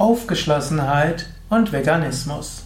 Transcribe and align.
Aufgeschlossenheit 0.00 1.26
und 1.50 1.72
Veganismus. 1.72 2.64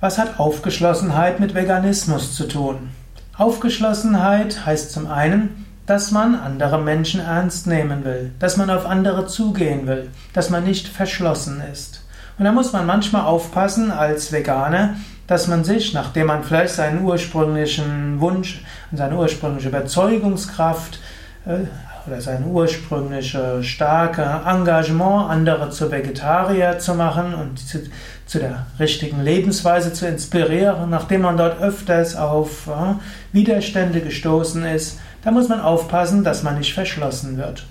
Was 0.00 0.16
hat 0.16 0.40
Aufgeschlossenheit 0.40 1.38
mit 1.38 1.54
Veganismus 1.54 2.34
zu 2.34 2.48
tun? 2.48 2.88
Aufgeschlossenheit 3.36 4.64
heißt 4.64 4.90
zum 4.90 5.06
einen, 5.06 5.66
dass 5.84 6.12
man 6.12 6.34
andere 6.34 6.78
Menschen 6.78 7.20
ernst 7.20 7.66
nehmen 7.66 8.06
will, 8.06 8.32
dass 8.38 8.56
man 8.56 8.70
auf 8.70 8.86
andere 8.86 9.26
zugehen 9.26 9.86
will, 9.86 10.08
dass 10.32 10.48
man 10.48 10.64
nicht 10.64 10.88
verschlossen 10.88 11.62
ist. 11.70 12.06
Und 12.38 12.46
da 12.46 12.52
muss 12.52 12.72
man 12.72 12.86
manchmal 12.86 13.26
aufpassen 13.26 13.90
als 13.90 14.32
Veganer, 14.32 14.94
dass 15.26 15.46
man 15.46 15.62
sich, 15.62 15.92
nachdem 15.92 16.28
man 16.28 16.42
vielleicht 16.42 16.72
seinen 16.72 17.04
ursprünglichen 17.04 18.18
Wunsch 18.22 18.64
und 18.90 18.96
seine 18.96 19.16
ursprüngliche 19.16 19.68
Überzeugungskraft 19.68 21.00
äh, 21.44 21.66
oder 22.08 22.20
sein 22.20 22.44
ursprüngliches 22.46 23.66
starke 23.66 24.22
Engagement, 24.46 25.30
andere 25.30 25.70
zu 25.70 25.90
Vegetarier 25.90 26.78
zu 26.78 26.94
machen 26.94 27.34
und 27.34 27.58
zu, 27.58 27.80
zu, 28.26 28.38
der 28.38 28.66
richtigen 28.80 29.22
Lebensweise 29.22 29.92
zu 29.92 30.06
inspirieren, 30.06 30.90
nachdem 30.90 31.22
man 31.22 31.36
dort 31.36 31.60
öfters 31.60 32.16
auf 32.16 32.66
äh, 32.66 32.94
Widerstände 33.32 34.00
gestoßen 34.00 34.64
ist, 34.64 34.98
da 35.22 35.30
muss 35.30 35.48
man 35.48 35.60
aufpassen, 35.60 36.24
dass 36.24 36.42
man 36.42 36.58
nicht 36.58 36.72
verschlossen 36.72 37.36
wird. 37.36 37.66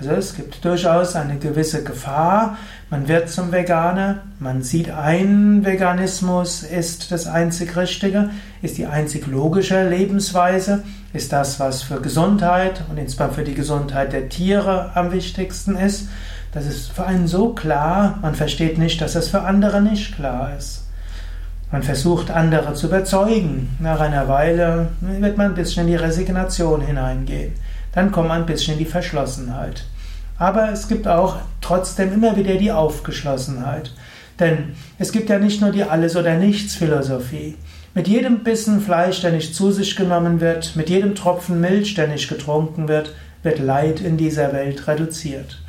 Also 0.00 0.12
es 0.12 0.36
gibt 0.36 0.64
durchaus 0.64 1.16
eine 1.16 1.38
gewisse 1.38 1.82
Gefahr. 1.82 2.56
Man 2.88 3.08
wird 3.08 3.28
zum 3.30 3.50
Veganer, 3.50 4.20
man 4.38 4.62
sieht 4.62 4.90
ein, 4.90 5.64
Veganismus 5.64 6.62
ist 6.62 7.10
das 7.10 7.26
einzig 7.26 7.76
Richtige, 7.76 8.30
ist 8.62 8.78
die 8.78 8.86
einzig 8.86 9.26
logische 9.26 9.88
Lebensweise, 9.88 10.84
ist 11.12 11.32
das, 11.32 11.58
was 11.58 11.82
für 11.82 12.00
Gesundheit 12.00 12.84
und 12.88 12.96
insbesondere 12.96 13.34
für 13.34 13.44
die 13.44 13.54
Gesundheit 13.54 14.12
der 14.12 14.28
Tiere 14.28 14.92
am 14.94 15.10
wichtigsten 15.10 15.76
ist. 15.76 16.08
Das 16.52 16.66
ist 16.66 16.92
für 16.92 17.04
einen 17.04 17.26
so 17.26 17.50
klar, 17.50 18.20
man 18.22 18.36
versteht 18.36 18.78
nicht, 18.78 19.00
dass 19.00 19.14
das 19.14 19.28
für 19.28 19.42
andere 19.42 19.82
nicht 19.82 20.14
klar 20.14 20.52
ist. 20.56 20.84
Man 21.72 21.82
versucht 21.82 22.30
andere 22.30 22.72
zu 22.74 22.86
überzeugen. 22.86 23.76
Nach 23.80 24.00
einer 24.00 24.28
Weile 24.28 24.88
wird 25.00 25.36
man 25.36 25.48
ein 25.48 25.54
bisschen 25.54 25.82
in 25.82 25.88
die 25.88 25.96
Resignation 25.96 26.80
hineingehen 26.80 27.52
dann 27.98 28.12
kommt 28.12 28.28
man 28.28 28.42
ein 28.42 28.46
bisschen 28.46 28.74
in 28.74 28.78
die 28.78 28.84
Verschlossenheit. 28.84 29.82
Aber 30.38 30.70
es 30.70 30.86
gibt 30.86 31.08
auch 31.08 31.38
trotzdem 31.60 32.12
immer 32.12 32.36
wieder 32.36 32.54
die 32.54 32.70
Aufgeschlossenheit. 32.70 33.92
Denn 34.38 34.76
es 35.00 35.10
gibt 35.10 35.28
ja 35.28 35.40
nicht 35.40 35.60
nur 35.60 35.72
die 35.72 35.82
Alles- 35.82 36.14
oder 36.14 36.36
Nichts-Philosophie. 36.36 37.56
Mit 37.94 38.06
jedem 38.06 38.44
Bissen 38.44 38.80
Fleisch, 38.80 39.20
der 39.20 39.32
nicht 39.32 39.52
zu 39.52 39.72
sich 39.72 39.96
genommen 39.96 40.40
wird, 40.40 40.76
mit 40.76 40.88
jedem 40.88 41.16
Tropfen 41.16 41.60
Milch, 41.60 41.94
der 41.94 42.06
nicht 42.06 42.28
getrunken 42.28 42.86
wird, 42.86 43.16
wird 43.42 43.58
Leid 43.58 44.00
in 44.00 44.16
dieser 44.16 44.52
Welt 44.52 44.86
reduziert. 44.86 45.60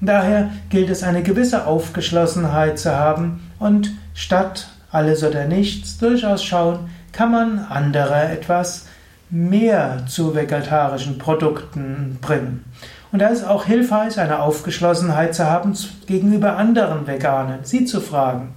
Daher 0.00 0.50
gilt 0.70 0.90
es, 0.90 1.04
eine 1.04 1.22
gewisse 1.22 1.68
Aufgeschlossenheit 1.68 2.80
zu 2.80 2.96
haben 2.96 3.48
und 3.60 3.92
statt 4.12 4.70
alles 4.90 5.22
oder 5.22 5.44
nichts 5.44 5.98
durchaus 5.98 6.42
schauen, 6.42 6.90
kann 7.12 7.30
man 7.30 7.60
andere 7.60 8.24
etwas 8.28 8.86
mehr 9.30 10.04
zu 10.06 10.34
vegetarischen 10.34 11.18
Produkten 11.18 12.18
bringen. 12.20 12.64
Und 13.12 13.20
da 13.20 13.28
ist 13.28 13.44
auch 13.46 13.64
hilfreich, 13.64 14.18
eine 14.18 14.40
Aufgeschlossenheit 14.40 15.34
zu 15.34 15.48
haben 15.48 15.74
gegenüber 16.06 16.56
anderen 16.56 17.06
Veganern, 17.06 17.60
sie 17.62 17.84
zu 17.84 18.00
fragen. 18.00 18.54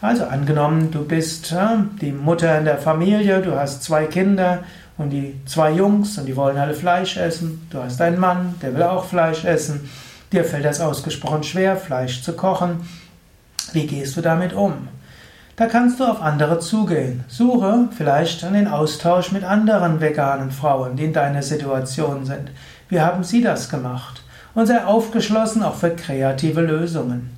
Also 0.00 0.24
angenommen, 0.24 0.90
du 0.90 1.04
bist 1.04 1.54
die 2.00 2.10
Mutter 2.10 2.58
in 2.58 2.64
der 2.64 2.78
Familie, 2.78 3.40
du 3.40 3.54
hast 3.54 3.84
zwei 3.84 4.06
Kinder 4.06 4.64
und 4.98 5.10
die 5.10 5.40
zwei 5.46 5.70
Jungs 5.70 6.18
und 6.18 6.26
die 6.26 6.36
wollen 6.36 6.58
alle 6.58 6.74
Fleisch 6.74 7.16
essen. 7.16 7.66
Du 7.70 7.78
hast 7.78 8.00
einen 8.00 8.18
Mann, 8.18 8.56
der 8.60 8.74
will 8.74 8.82
auch 8.82 9.04
Fleisch 9.04 9.44
essen. 9.44 9.88
Dir 10.32 10.44
fällt 10.44 10.64
das 10.64 10.80
ausgesprochen 10.80 11.42
schwer, 11.44 11.76
Fleisch 11.76 12.22
zu 12.22 12.32
kochen. 12.32 12.88
Wie 13.72 13.86
gehst 13.86 14.16
du 14.16 14.20
damit 14.20 14.52
um? 14.52 14.88
Da 15.62 15.68
kannst 15.68 16.00
du 16.00 16.04
auf 16.04 16.20
andere 16.20 16.58
zugehen. 16.58 17.22
Suche 17.28 17.88
vielleicht 17.96 18.42
den 18.42 18.66
Austausch 18.66 19.30
mit 19.30 19.44
anderen 19.44 20.00
veganen 20.00 20.50
Frauen, 20.50 20.96
die 20.96 21.04
in 21.04 21.12
deiner 21.12 21.44
Situation 21.44 22.26
sind. 22.26 22.50
Wie 22.88 23.00
haben 23.00 23.22
sie 23.22 23.42
das 23.42 23.68
gemacht? 23.68 24.24
Und 24.54 24.66
sei 24.66 24.84
aufgeschlossen 24.84 25.62
auch 25.62 25.76
für 25.76 25.90
kreative 25.90 26.62
Lösungen. 26.62 27.30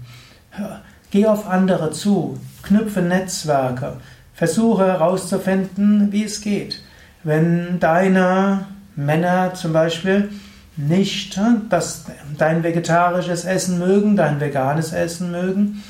Geh 1.10 1.26
auf 1.26 1.46
andere 1.46 1.90
zu, 1.90 2.40
knüpfe 2.62 3.02
Netzwerke, 3.02 3.98
versuche 4.32 4.86
herauszufinden, 4.86 6.10
wie 6.10 6.24
es 6.24 6.40
geht. 6.40 6.80
Wenn 7.24 7.78
deine 7.78 8.64
Männer 8.96 9.52
zum 9.52 9.74
Beispiel 9.74 10.30
nicht 10.78 11.38
das, 11.68 12.06
dein 12.38 12.62
vegetarisches 12.62 13.44
Essen 13.44 13.78
mögen, 13.78 14.16
dein 14.16 14.40
veganes 14.40 14.94
Essen 14.94 15.30
mögen, 15.30 15.82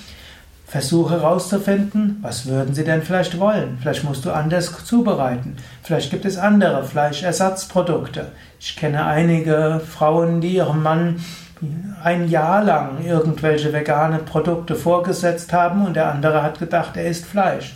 Versuche 0.67 1.21
herauszufinden, 1.21 2.19
was 2.23 2.47
würden 2.47 2.75
sie 2.75 2.85
denn 2.85 3.03
vielleicht 3.03 3.39
wollen. 3.39 3.79
Vielleicht 3.81 4.03
musst 4.05 4.25
du 4.25 4.33
anders 4.33 4.73
zubereiten. 4.85 5.57
Vielleicht 5.83 6.11
gibt 6.11 6.25
es 6.25 6.39
andere 6.39 6.85
Fleischersatzprodukte. 6.85 8.33
Ich 8.59 8.77
kenne 8.77 9.05
einige 9.05 9.81
Frauen, 9.87 10.41
die 10.41 10.57
ihrem 10.57 10.83
Mann 10.83 11.23
ein 12.03 12.29
Jahr 12.29 12.65
lang 12.65 13.05
irgendwelche 13.05 13.73
vegane 13.73 14.19
Produkte 14.19 14.75
vorgesetzt 14.75 15.53
haben 15.53 15.87
und 15.87 15.97
der 15.97 16.11
andere 16.11 16.43
hat 16.43 16.59
gedacht, 16.59 16.97
er 16.97 17.07
isst 17.07 17.27
Fleisch. 17.27 17.75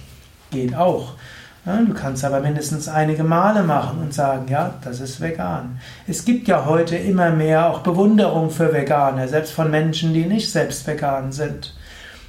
Geht 0.50 0.74
auch. 0.74 1.12
Du 1.64 1.92
kannst 1.92 2.24
aber 2.24 2.40
mindestens 2.40 2.88
einige 2.88 3.24
Male 3.24 3.62
machen 3.62 3.98
und 4.00 4.14
sagen, 4.14 4.46
ja, 4.48 4.74
das 4.82 5.00
ist 5.00 5.20
vegan. 5.20 5.78
Es 6.06 6.24
gibt 6.24 6.48
ja 6.48 6.64
heute 6.64 6.96
immer 6.96 7.30
mehr 7.30 7.68
auch 7.68 7.80
Bewunderung 7.80 8.50
für 8.50 8.72
Veganer, 8.72 9.28
selbst 9.28 9.52
von 9.52 9.70
Menschen, 9.70 10.14
die 10.14 10.24
nicht 10.24 10.50
selbst 10.50 10.86
vegan 10.86 11.30
sind. 11.30 11.74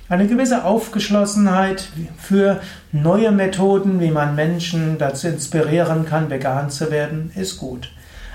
Eine 0.09 0.25
gewisse 0.25 0.65
Aufgeschlossenheit 0.65 1.89
für 2.17 2.61
neue 2.91 3.31
Methoden, 3.31 3.99
wie 3.99 4.09
man 4.09 4.33
Menschen 4.33 4.97
dazu 4.97 5.27
inspirieren 5.27 6.03
kann, 6.07 6.31
vegan 6.31 6.71
zu 6.71 6.89
werden, 6.89 7.31
ist 7.35 7.59
gut. 7.59 7.91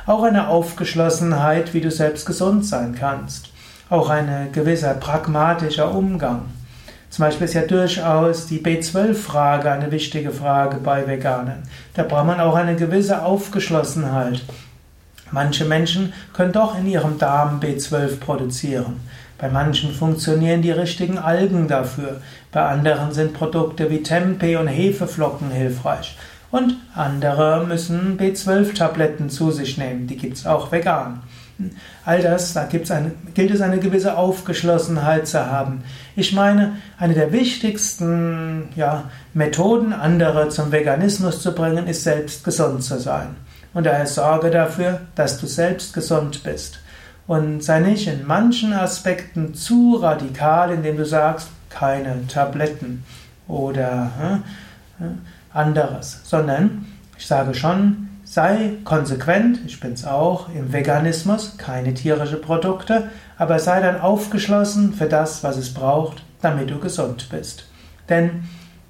Auch 0.07 0.23
eine 0.23 0.47
Aufgeschlossenheit, 0.47 1.75
wie 1.75 1.81
du 1.81 1.91
selbst 1.91 2.27
gesund 2.27 2.65
sein 2.65 2.95
kannst. 2.95 3.51
Auch 3.91 4.09
ein 4.09 4.51
gewisser 4.53 4.95
pragmatischer 4.95 5.93
Umgang. 5.93 6.43
Zum 7.11 7.25
Beispiel 7.25 7.47
ist 7.47 7.55
ja 7.55 7.63
durchaus 7.63 8.47
die 8.47 8.61
B12-Frage 8.61 9.69
eine 9.73 9.91
wichtige 9.91 10.31
Frage 10.31 10.77
bei 10.77 11.09
Veganern. 11.09 11.65
Da 11.95 12.05
braucht 12.05 12.27
man 12.27 12.39
auch 12.39 12.55
eine 12.55 12.77
gewisse 12.77 13.23
Aufgeschlossenheit. 13.23 14.43
Manche 15.33 15.65
Menschen 15.65 16.13
können 16.35 16.53
doch 16.53 16.79
in 16.79 16.87
ihrem 16.87 17.19
Darm 17.19 17.59
B12 17.59 18.21
produzieren. 18.21 19.01
Bei 19.45 19.51
manchen 19.51 19.93
funktionieren 19.93 20.63
die 20.63 20.71
richtigen 20.71 21.19
Algen 21.19 21.69
dafür. 21.69 22.23
Bei 22.51 22.63
anderen 22.63 23.13
sind 23.13 23.35
Produkte 23.35 23.91
wie 23.91 24.03
Tempeh 24.03 24.57
und 24.57 24.69
Hefeflocken 24.69 25.51
hilfreich. 25.51 26.17
Und 26.51 26.79
andere 26.95 27.63
müssen 27.69 28.17
B12-Tabletten 28.17 29.29
zu 29.29 29.51
sich 29.51 29.77
nehmen. 29.77 30.07
Die 30.07 30.17
gibt 30.17 30.39
es 30.39 30.47
auch 30.47 30.73
vegan. 30.73 31.21
All 32.07 32.23
das, 32.23 32.55
da 32.55 32.65
gibt's 32.65 32.91
eine, 32.91 33.11
gilt 33.35 33.51
es 33.51 33.61
eine 33.61 33.81
gewisse 33.81 34.17
Aufgeschlossenheit 34.17 35.29
zu 35.29 35.45
haben. 35.45 35.85
Ich 36.17 36.33
meine, 36.33 36.77
eine 36.97 37.13
der 37.13 37.31
wichtigsten 37.31 38.71
ja, 38.77 39.11
Methoden, 39.35 39.93
andere 39.93 40.49
zum 40.49 40.73
Veganismus 40.73 41.43
zu 41.43 41.55
bringen, 41.55 41.87
ist 41.87 42.05
selbst 42.05 42.45
gesund 42.45 42.83
zu 42.83 42.99
sein. 42.99 43.37
Und 43.75 43.85
daher 43.85 44.07
sorge 44.07 44.51
dafür, 44.51 45.03
dass 45.17 45.39
du 45.39 45.47
selbst 45.47 45.93
gesund 45.93 46.45
bist. 46.45 46.79
Und 47.27 47.65
sei 47.65 47.81
nicht 47.81 48.07
in 48.07 48.27
manchen 48.27 48.73
Aspekten 48.73 49.55
zu 49.55 49.97
radikal, 49.97 50.73
indem 50.73 50.99
du 50.99 51.07
sagst, 51.07 51.49
keine 51.71 52.27
Tabletten 52.27 53.05
oder 53.49 54.43
äh, 55.01 55.05
anderes, 55.57 56.21
sondern 56.25 56.87
ich 57.17 57.27
sage 57.27 57.55
schon, 57.55 58.09
sei 58.25 58.73
konsequent, 58.85 59.61
ich 59.67 59.81
bin 59.81 59.93
es 59.93 60.05
auch 60.05 60.49
im 60.49 60.73
Veganismus, 60.73 61.57
keine 61.57 61.95
tierischen 61.95 62.41
Produkte, 62.41 63.11
aber 63.39 63.59
sei 63.59 63.81
dann 63.81 64.01
aufgeschlossen 64.01 64.93
für 64.93 65.07
das, 65.07 65.45
was 65.45 65.57
es 65.57 65.73
braucht, 65.73 66.23
damit 66.43 66.71
du 66.71 66.79
gesund 66.79 67.29
bist. 67.31 67.67
Denn 68.09 68.45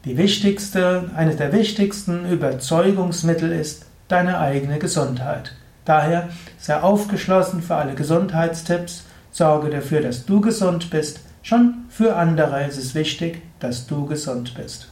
die 0.05 0.17
wichtigste, 0.17 1.11
eines 1.17 1.37
der 1.37 1.53
wichtigsten 1.53 2.29
Überzeugungsmittel 2.31 3.53
ist 3.53 3.87
deine 4.09 4.39
eigene 4.39 4.79
Gesundheit. 4.79 5.53
Daher 5.85 6.29
sei 6.59 6.81
aufgeschlossen 6.81 7.63
für 7.63 7.77
alle 7.77 7.95
Gesundheitstipps, 7.95 9.05
sorge 9.31 9.71
dafür, 9.71 10.01
dass 10.01 10.25
du 10.25 10.41
gesund 10.41 10.91
bist. 10.91 11.21
Schon 11.43 11.85
für 11.91 12.17
andere 12.17 12.65
ist 12.65 12.79
es 12.79 12.95
wichtig, 12.95 13.43
dass 13.61 13.87
du 13.87 14.07
gesund 14.07 14.55
bist. 14.55 14.89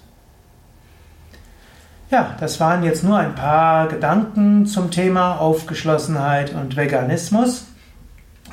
Ja, 2.10 2.36
das 2.38 2.60
waren 2.60 2.82
jetzt 2.82 3.04
nur 3.04 3.16
ein 3.16 3.34
paar 3.34 3.88
Gedanken 3.88 4.66
zum 4.66 4.90
Thema 4.90 5.38
Aufgeschlossenheit 5.38 6.52
und 6.52 6.76
Veganismus. 6.76 7.64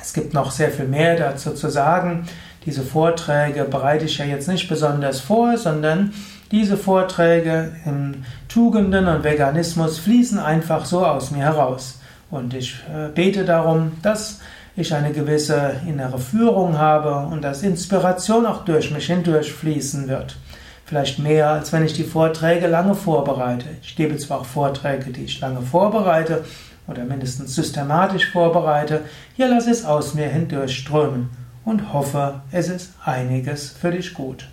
Es 0.00 0.14
gibt 0.14 0.32
noch 0.32 0.50
sehr 0.50 0.70
viel 0.70 0.86
mehr 0.86 1.16
dazu 1.16 1.52
zu 1.52 1.68
sagen. 1.68 2.26
Diese 2.64 2.82
Vorträge 2.82 3.64
bereite 3.64 4.06
ich 4.06 4.16
ja 4.16 4.24
jetzt 4.24 4.48
nicht 4.48 4.66
besonders 4.66 5.20
vor, 5.20 5.58
sondern 5.58 6.14
diese 6.50 6.78
Vorträge 6.78 7.72
in 7.84 8.24
Tugenden 8.48 9.06
und 9.06 9.24
Veganismus 9.24 9.98
fließen 9.98 10.38
einfach 10.38 10.86
so 10.86 11.04
aus 11.04 11.30
mir 11.30 11.44
heraus. 11.44 11.99
Und 12.30 12.54
ich 12.54 12.76
äh, 12.94 13.08
bete 13.08 13.44
darum, 13.44 13.92
dass 14.02 14.40
ich 14.76 14.94
eine 14.94 15.12
gewisse 15.12 15.74
innere 15.86 16.18
Führung 16.18 16.78
habe 16.78 17.26
und 17.26 17.42
dass 17.42 17.62
Inspiration 17.62 18.46
auch 18.46 18.64
durch 18.64 18.90
mich 18.90 19.06
hindurch 19.06 19.52
fließen 19.52 20.08
wird. 20.08 20.36
Vielleicht 20.84 21.18
mehr, 21.18 21.50
als 21.50 21.72
wenn 21.72 21.84
ich 21.84 21.92
die 21.92 22.04
Vorträge 22.04 22.66
lange 22.66 22.94
vorbereite. 22.94 23.66
Ich 23.82 23.96
gebe 23.96 24.16
zwar 24.16 24.40
auch 24.40 24.44
Vorträge, 24.44 25.10
die 25.12 25.24
ich 25.24 25.40
lange 25.40 25.62
vorbereite 25.62 26.44
oder 26.86 27.04
mindestens 27.04 27.54
systematisch 27.54 28.30
vorbereite. 28.30 29.02
Hier 29.36 29.48
lasse 29.48 29.70
ich 29.70 29.78
es 29.78 29.84
aus 29.84 30.14
mir 30.14 30.28
hindurch 30.28 30.76
strömen 30.76 31.30
und 31.64 31.92
hoffe, 31.92 32.40
es 32.50 32.68
ist 32.68 32.94
einiges 33.04 33.70
für 33.70 33.90
dich 33.90 34.14
gut. 34.14 34.48